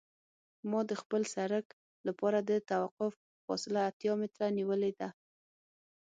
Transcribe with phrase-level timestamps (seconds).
[0.69, 1.67] ما د خپل سرک
[2.07, 3.13] لپاره د توقف
[3.45, 5.09] فاصله اتیا متره نیولې ده